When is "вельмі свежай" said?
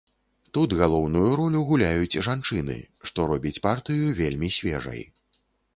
4.23-5.01